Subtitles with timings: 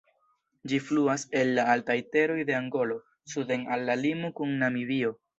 [0.69, 2.97] Ĝi fluas el la altaj teroj de Angolo
[3.33, 5.13] suden al la limo kun Namibio.